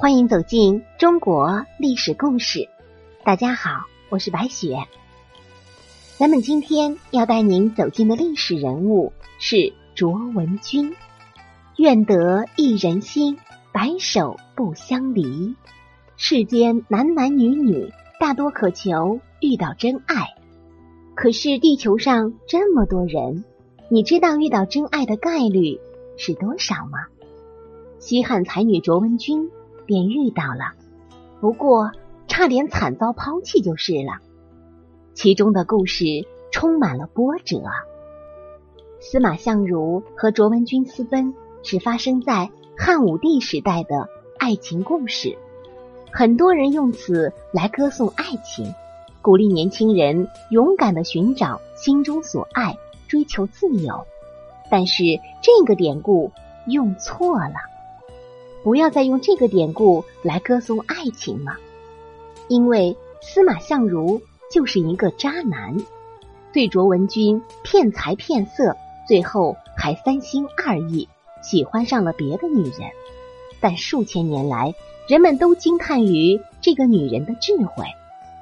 [0.00, 2.68] 欢迎走进中国历史故事。
[3.24, 4.76] 大家好，我是白雪。
[6.16, 10.94] 咱们今天要带您走进的历史人物是卓文君。
[11.78, 13.38] 愿得一人心，
[13.72, 15.56] 白首不相离。
[16.16, 20.28] 世间男男女女大多渴求遇到真爱，
[21.16, 23.42] 可是地球上这么多人，
[23.90, 25.80] 你知道遇到真爱的概率
[26.16, 26.98] 是多少吗？
[27.98, 29.50] 西汉才女卓文君。
[29.88, 30.74] 便遇到了，
[31.40, 31.92] 不过
[32.26, 34.20] 差点惨遭抛弃就是了。
[35.14, 36.04] 其中的故事
[36.52, 37.62] 充满了波折。
[39.00, 45.38] 司马相如和卓文君私奔是发生在汉武帝时代的爱情故事，
[46.12, 48.74] 很多人用此来歌颂爱情，
[49.22, 52.76] 鼓励年轻人勇敢的寻找心中所爱，
[53.08, 54.06] 追求自由。
[54.70, 55.02] 但是
[55.40, 56.30] 这个典故
[56.66, 57.54] 用错了。
[58.68, 61.56] 不要再用这个典故来歌颂爱情了，
[62.48, 64.20] 因为司马相如
[64.52, 65.74] 就是一个渣男，
[66.52, 71.08] 对卓文君骗财骗色，最后还三心二意，
[71.40, 72.90] 喜欢上了别的女人。
[73.58, 74.74] 但数千年来，
[75.08, 77.86] 人们都惊叹于这个女人的智慧，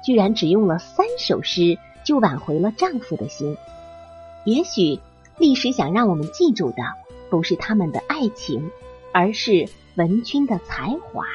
[0.03, 3.55] 居然只用了三首诗就挽回了丈夫的心。
[4.43, 4.99] 也许
[5.37, 6.83] 历史想让我们记住的，
[7.29, 8.69] 不是他们的爱情，
[9.13, 9.69] 而是。
[9.97, 11.25] 文君的才华，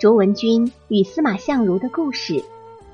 [0.00, 2.44] 卓文君与司马相如的故事，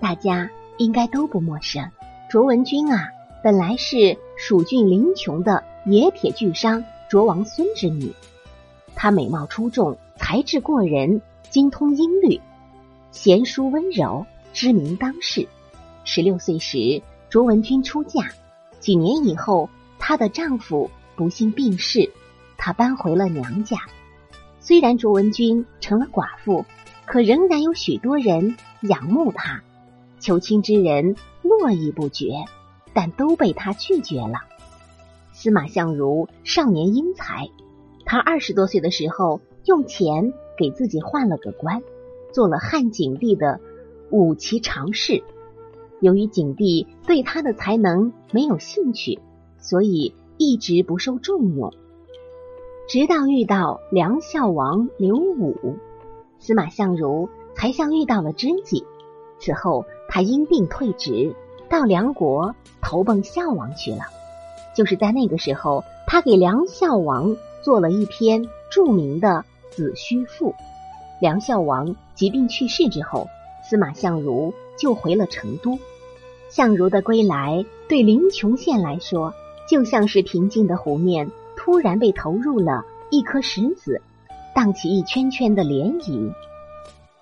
[0.01, 1.91] 大家应该都不陌生。
[2.29, 3.09] 卓文君啊，
[3.43, 8.13] 本来是蜀郡临邛的冶铁巨商卓王孙之女，
[8.95, 12.39] 她美貌出众，才智过人，精通音律，
[13.13, 15.49] 贤淑温柔，知名当世。
[16.05, 17.01] 十六岁时，
[17.31, 18.29] 卓文君出嫁，
[18.79, 22.13] 几年以后，她的丈夫不幸病逝，
[22.59, 23.79] 她搬回了娘家。
[24.61, 26.65] 虽然卓文君成了寡妇，
[27.07, 29.63] 可仍然有许多人仰慕她，
[30.21, 32.45] 求亲之人络绎不绝，
[32.93, 34.41] 但都被她拒绝了。
[35.33, 37.49] 司马相如少年英才，
[38.05, 41.83] 他二十多岁的时候用钱给自己换了个官，
[42.33, 43.61] 做了汉景帝的
[44.11, 45.23] 武骑常侍。
[46.01, 49.21] 由于景帝对他的才能没有兴趣，
[49.59, 51.73] 所以一直不受重用。
[52.91, 55.77] 直到遇到梁孝王刘武，
[56.41, 58.85] 司马相如才像遇到了知己。
[59.39, 61.37] 此后，他因病退职，
[61.69, 64.01] 到梁国投奔孝王去了。
[64.75, 69.29] 就是在那个时候，他给梁孝王做了一篇著名的
[69.71, 70.51] 《子虚赋》。
[71.21, 73.29] 梁孝王疾病去世之后，
[73.63, 75.79] 司马相如就回了成都。
[76.49, 79.33] 相如的归来，对临邛县来说，
[79.69, 81.31] 就像是平静的湖面。
[81.63, 84.01] 突然被投入了一颗石子，
[84.55, 86.33] 荡起一圈圈的涟漪。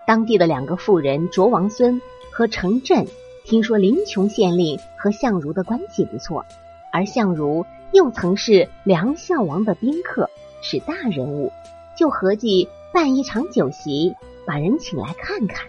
[0.07, 2.01] 当地的两个妇人卓王孙
[2.31, 3.05] 和程振
[3.45, 6.45] 听说临邛县令和相如的关系不错，
[6.93, 10.31] 而相如又曾是梁孝王的宾客，
[10.63, 11.51] 是大人物，
[11.99, 14.15] 就合计办一场酒席，
[14.47, 15.67] 把人请来看看。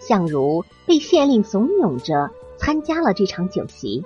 [0.00, 4.04] 相如被县令怂恿着参加了这场酒席，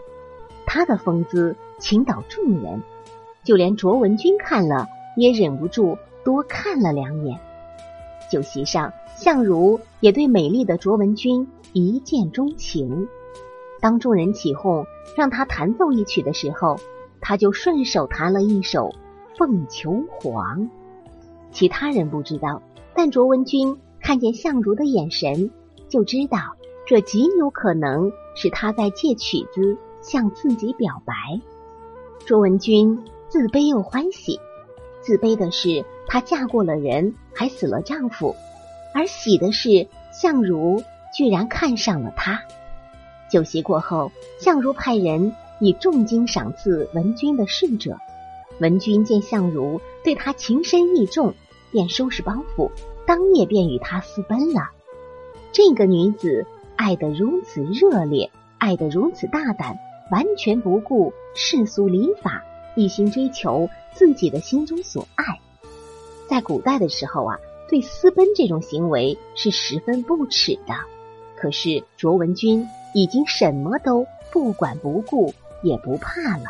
[0.66, 2.82] 他的风姿倾倒众人。
[3.42, 4.86] 就连卓文君看了
[5.16, 7.38] 也忍不住多看了两眼。
[8.30, 13.08] 酒席上，相如也对美丽的卓文君一见钟情。
[13.80, 14.84] 当众人起哄
[15.16, 16.76] 让他弹奏一曲的时候，
[17.20, 18.90] 他就顺手弹了一首
[19.38, 20.60] 《凤求凰》。
[21.50, 22.62] 其他人不知道，
[22.94, 25.50] 但卓文君看见相如的眼神，
[25.88, 26.38] 就知道
[26.86, 31.14] 这极有可能是他在借曲子向自己表白。
[32.26, 33.02] 卓文君。
[33.30, 34.40] 自卑又欢喜，
[35.02, 38.34] 自卑的是她嫁过了人，还死了丈夫；
[38.92, 40.82] 而喜的是相如
[41.16, 42.42] 居然看上了他。
[43.30, 44.10] 酒席过后，
[44.40, 47.98] 相如派人以重金赏赐文君的侍者。
[48.58, 51.34] 文君见相如对他情深意重，
[51.70, 52.72] 便收拾包袱，
[53.06, 54.70] 当夜便与他私奔了。
[55.52, 59.78] 这个女子爱得如此热烈，爱得如此大胆，
[60.10, 62.42] 完全不顾世俗礼法。
[62.80, 65.38] 一心追求自己的心中所爱，
[66.30, 67.36] 在古代的时候啊，
[67.68, 70.74] 对私奔这种行为是十分不耻的。
[71.36, 76.44] 可是卓文君已经什么都不管不顾，也不怕了。《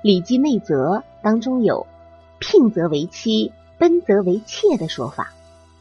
[0.00, 1.86] 礼记内则》当中有
[2.40, 5.34] “聘则为妻，奔则为妾”的说法，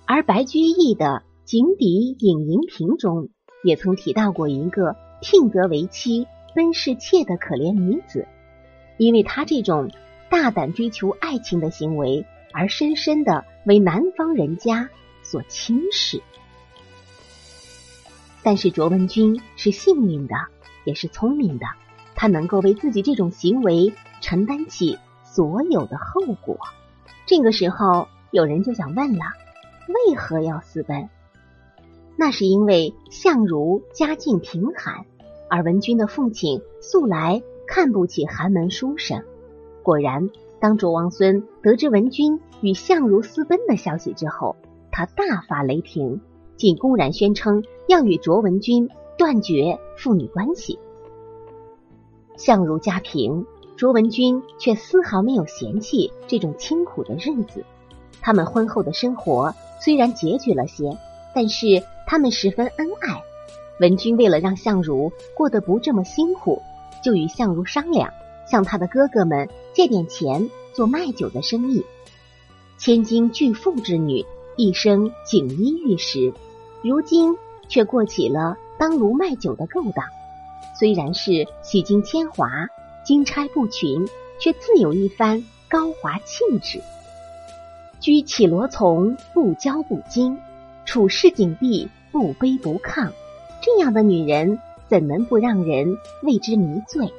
[0.06, 1.06] 而白居易的
[1.46, 3.30] 《井底引银瓶》中
[3.64, 8.28] 也曾提到过一个聘则为妻，奔是妾的可怜女子。
[9.00, 9.90] 因为他这种
[10.30, 14.90] 大胆追求爱情的行为，而深深的为南方人家
[15.24, 16.22] 所轻视。
[18.44, 20.36] 但是卓文君是幸运的，
[20.84, 21.66] 也是聪明的，
[22.14, 26.60] 她能够为自己这种行为承担起所有的后果。
[27.26, 29.24] 这个时候，有人就想问了：
[29.88, 31.10] 为何要私奔？
[32.18, 35.06] 那是因为相如家境贫寒，
[35.50, 39.24] 而文君的父亲素来看不起寒门书生。
[39.84, 44.56] 果然，当卓王孙得知文君与相如私奔的消息之后，
[44.92, 46.20] 他大发雷霆，
[46.58, 48.90] 竟公然宣称要与卓文君
[49.20, 50.80] 断绝父女关系。
[52.38, 53.46] 相如家贫，
[53.78, 57.64] 卓文君却丝毫没有嫌弃这种清苦的日子。
[58.20, 60.98] 他们婚后的生活虽然拮据了些，
[61.36, 63.22] 但是他们十分恩爱。
[63.80, 66.62] 文君为了让相如过得不这么辛苦，
[67.04, 68.12] 就与相如商量。
[68.46, 71.86] 向他的哥哥们借点钱做卖酒的生意，
[72.80, 74.26] 千金巨富之女，
[74.58, 76.34] 一生锦衣玉食，
[76.82, 77.38] 如今
[77.68, 80.04] 却过起了当炉卖酒的勾当。
[80.80, 82.50] 虽然是洗尽铅华，
[83.06, 84.08] 金钗不群，
[84.40, 86.82] 却自有一番高华气质。
[88.00, 90.38] 居绮罗丛，不骄不惊；
[90.86, 93.12] 处市井地，不卑不亢。
[93.62, 97.14] 这样的女人，怎能不让人为之迷醉？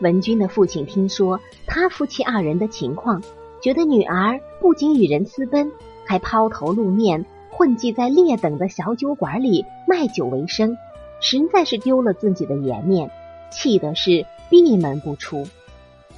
[0.00, 3.22] 文君的父亲听说他夫妻二人的情况，
[3.62, 5.72] 觉得女儿不仅与人私奔，
[6.04, 10.76] 还抛头露面，混迹在劣等的小酒馆里卖酒为生，
[11.20, 13.10] 实在是丢了自己的颜面，
[13.50, 15.46] 气的是闭门不出。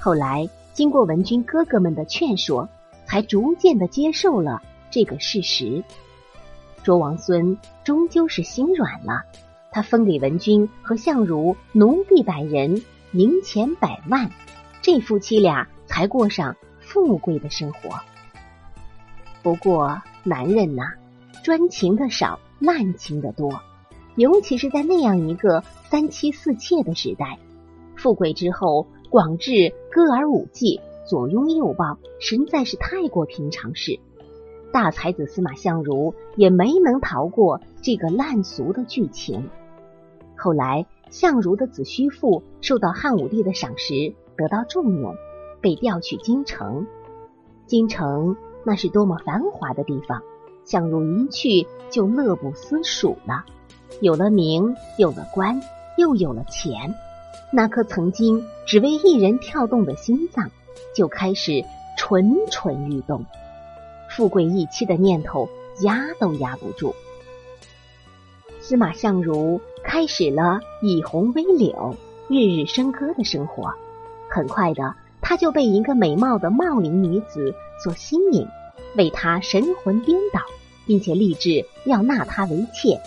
[0.00, 2.68] 后来经过文君哥哥们的劝说，
[3.06, 4.60] 才逐渐的接受了
[4.90, 5.84] 这个事实。
[6.82, 9.24] 卓王孙终究是心软了，
[9.74, 12.82] 他分给文君和相如奴婢百人。
[13.12, 14.28] 银钱百万，
[14.82, 17.90] 这夫妻俩才过上富贵的生活。
[19.40, 20.94] 不过，男人呐，
[21.44, 23.60] 专情的少，滥情的多，
[24.16, 27.38] 尤其是在那样一个三妻四妾的时代，
[27.94, 34.00] 富贵之后广置歌儿舞伎，左拥右抱，实在是太过平常事。
[34.72, 39.48] 大才子司马相如也没能逃过这个烂俗的剧情。
[40.44, 40.84] 后来。
[41.10, 45.14] 相如的子虚父受到汉武帝的赏识，得到重用，
[45.60, 46.88] 被调去京城。
[47.66, 50.22] 京城那是多么繁华的地方，
[50.64, 53.44] 相如一去就乐不思蜀了。
[54.00, 55.62] 有了名，有了官，
[55.96, 56.92] 又有了钱，
[57.52, 60.50] 那颗曾经只为一人跳动的心脏，
[60.96, 61.64] 就开始
[61.96, 63.24] 蠢蠢欲动。
[64.10, 65.48] 富贵一妻的念头
[65.82, 66.92] 压都压不住。
[68.66, 69.60] 司马相如。
[69.86, 71.94] 开始了以红为柳、
[72.26, 73.74] 日日笙歌的生活。
[74.30, 78.48] 很快的，他就被一个美貌的茂陵女子所吸引，
[78.96, 80.40] 为他神魂颠倒，
[80.86, 82.98] 并且立志要纳她为妾，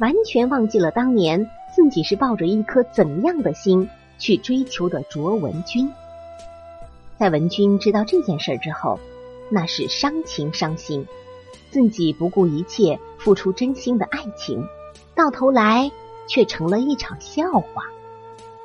[0.00, 5.92] 完全忘记了当年自己是抱着一颗怎样的心去追求的卓文君。
[7.18, 8.98] 在文君知道这件事之后，
[9.50, 11.06] 那是伤情伤心，
[11.70, 14.66] 自己不顾一切付出真心的爱情，
[15.14, 15.90] 到头来。
[16.28, 17.84] 却成了一场笑话。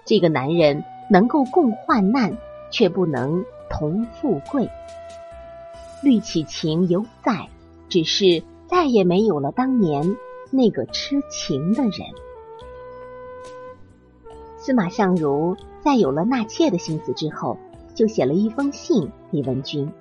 [0.05, 2.37] 这个男人能够共患难，
[2.71, 4.69] 却不能同富贵。
[6.01, 7.49] 绿绮情犹在，
[7.89, 10.15] 只是再也没有了当年
[10.51, 11.91] 那个痴情的人。
[14.57, 17.57] 司马相如在有了纳妾的心思之后，
[17.95, 19.91] 就写了一封信给文君：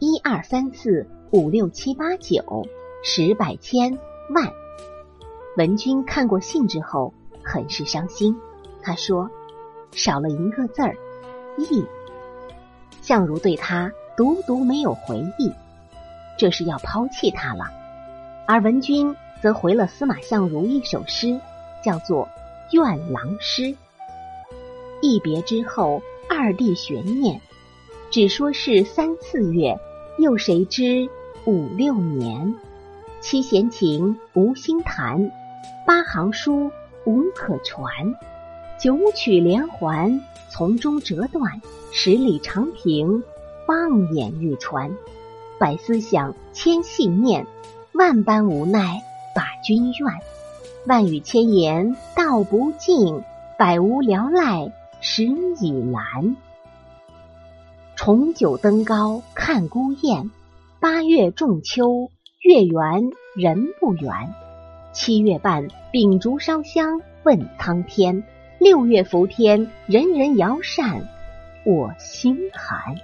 [0.00, 2.66] 一二三四五六七八九
[3.04, 3.96] 十百千
[4.34, 4.59] 万。
[5.56, 8.36] 文君看过信之后，很是伤心。
[8.82, 9.30] 他说
[9.92, 10.96] ：“少了一个字儿，
[11.58, 11.84] 义。”
[13.02, 15.52] 相如对他独独没有回忆，
[16.38, 17.64] 这是要抛弃他了。
[18.46, 21.40] 而文君则回了司马相如一首诗，
[21.84, 22.26] 叫做
[22.72, 23.62] 《怨郎诗》。
[25.02, 27.40] 一别之后，二弟悬念，
[28.10, 29.78] 只说是三四月，
[30.18, 31.08] 又谁知
[31.44, 32.54] 五六年？
[33.20, 35.30] 七弦琴，无心弹。
[35.90, 36.70] 八行书
[37.04, 37.90] 无可传，
[38.78, 43.24] 九曲连环从中折断，十里长亭
[43.66, 44.88] 望眼欲穿。
[45.58, 47.44] 百思想，千细念，
[47.92, 49.02] 万般无奈
[49.34, 50.12] 把君怨。
[50.86, 53.24] 万语千言道不尽，
[53.58, 56.36] 百无聊赖始已难。
[57.96, 60.30] 重九登高看孤雁，
[60.78, 62.12] 八月仲秋
[62.44, 64.32] 月圆人不圆。
[64.92, 68.22] 七月半，秉烛烧香问苍天；
[68.58, 71.08] 六月伏天，人人摇扇
[71.64, 72.96] 我心寒。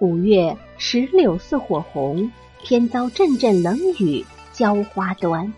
[0.00, 2.30] 五月石榴似火红，
[2.62, 5.52] 天遭阵阵冷雨浇花端。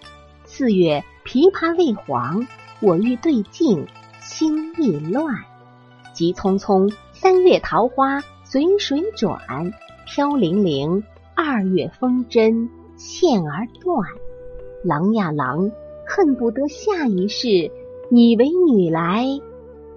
[0.46, 2.46] 四月枇杷未黄，
[2.80, 3.86] 我欲对镜
[4.20, 5.36] 心意乱。
[6.14, 9.72] 急匆匆三月桃花随水转，
[10.06, 11.04] 飘零零
[11.34, 13.98] 二月风筝线儿断。
[14.84, 15.70] 郎呀郎，
[16.04, 17.70] 恨不得下一世
[18.10, 19.24] 你为女来，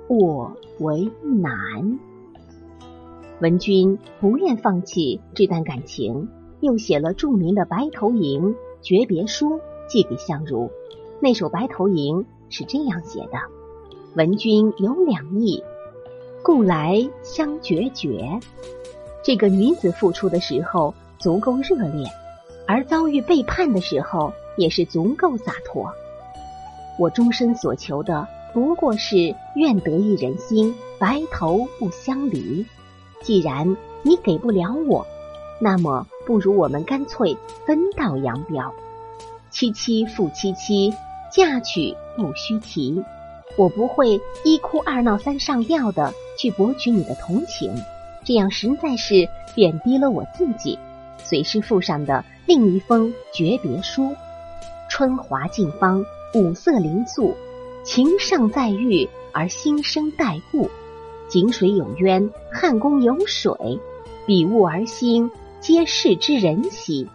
[0.07, 1.99] 我为男。
[3.41, 8.43] 文君不愿放弃这段感情，又写了著名的《白头吟》
[8.83, 10.69] 诀别书寄给相如。
[11.19, 12.17] 那首《白头吟》
[12.49, 13.39] 是这样写的：
[14.15, 15.63] 文君有两意，
[16.43, 18.39] 故来相决绝。
[19.23, 22.05] 这个女子付出的时候足够热烈，
[22.67, 25.91] 而遭遇背叛的时候也是足够洒脱。
[26.97, 32.65] 我终身所求的不过是愿得一人心，白头不相离。
[33.21, 35.05] 既然你给不了我，
[35.59, 37.35] 那么不如我们干脆
[37.65, 38.73] 分道扬镳。
[39.49, 40.93] 七七复七七，
[41.31, 43.03] 嫁娶不须提。
[43.57, 47.73] 我不会一哭二闹三上吊的去博取你的同情，
[48.25, 50.77] 这样实在是贬低了我自己。
[51.23, 54.15] 随诗附上的另一封诀别书：
[54.97, 57.35] 春华尽芳，五色灵素，
[57.83, 60.69] 情尚在御，而心生待物。
[61.27, 63.51] 井水有渊，汉宫有水，
[64.25, 67.09] 比物而兴，皆是之人兮。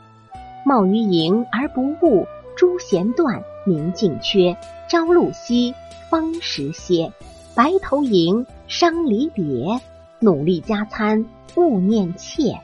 [0.66, 4.54] 貌于盈而不悟，朱弦断，明镜缺，
[4.86, 5.72] 朝露晞，
[6.10, 7.10] 方时歇。
[7.54, 9.80] 白头吟，伤离别，
[10.18, 11.24] 努力加餐，
[11.56, 12.60] 勿念妾。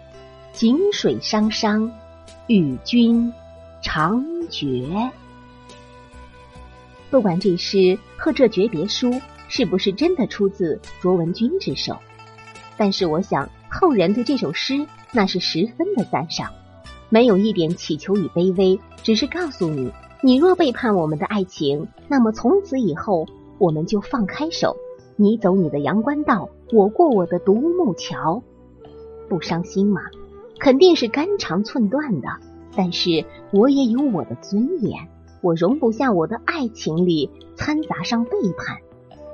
[0.52, 1.90] 井水汤汤，
[2.49, 3.32] 与君
[3.80, 5.11] 长绝。
[7.11, 9.21] 不管这诗和这诀别书。
[9.49, 11.97] 是不是真的出自卓文君之手？
[12.76, 16.53] 但是我想后人对这首诗那是十分的赞赏，
[17.11, 23.25] 没有一点乞求与卑微，只是告诉你：你若背叛我们的爱情，那么从此以后
[23.59, 24.76] 我们就放开手，
[25.15, 28.43] 你走你的阳关道，我过我的独木桥，
[29.29, 30.00] 不伤心吗？
[30.59, 32.29] 肯定是肝肠寸断的。
[32.76, 35.09] 但是我也有我的尊严，
[35.40, 38.76] 我容不下我的爱情里掺杂上背叛。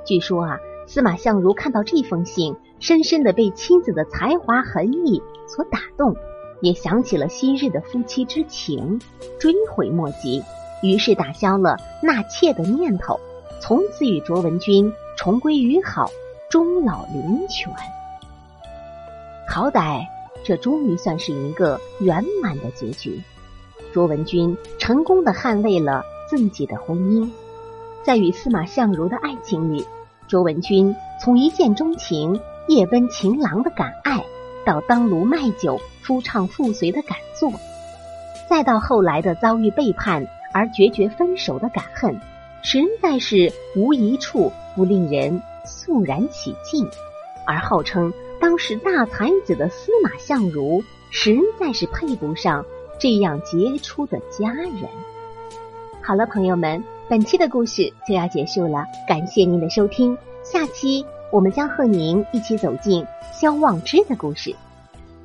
[0.06, 6.14] 据说啊，司马相如看到这封信，深深的被妻子的才华横溢所打动，
[6.61, 9.00] 也想起了昔日的夫妻之情，
[9.38, 10.42] 追悔莫及，
[10.82, 13.18] 于是打消了纳妾的念头，
[13.61, 16.11] 从此与卓文君重归于好，
[16.50, 17.72] 终老林泉。
[19.49, 20.06] 好歹
[20.44, 23.20] 这终于算是一个圆满的结局，
[23.92, 27.30] 卓文君成功的捍卫了自己的婚姻。
[28.02, 29.87] 在与司马相如的爱情里，
[30.26, 34.25] 卓文君从一见钟情、夜奔情郎的敢爱，
[34.66, 37.52] 到当炉卖酒、夫唱妇随的敢做，
[38.50, 42.20] 再到后来的遭遇背叛而决绝分手的敢恨，
[42.64, 46.88] 实在是无一处不令人肃然起敬。
[47.44, 52.66] 而号称当时大才子的司马相如，实在是配不上
[52.99, 54.75] 这样杰出的佳人。
[56.02, 56.82] 好了，朋友们。
[57.08, 60.18] 本期的故事就要结束了，感谢您的收听。
[60.42, 64.52] 下期我们将和您一起走进萧望之的故事。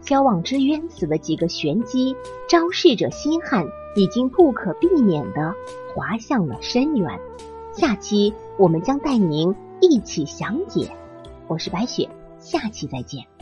[0.01, 2.15] 萧望之冤死的几个玄机，
[2.47, 5.55] 昭示着西汉已经不可避免的
[5.95, 7.19] 滑向了深渊。
[7.73, 10.91] 下期我们将带您一起详解。
[11.47, 12.09] 我是白雪，
[12.49, 13.36] 下期再见。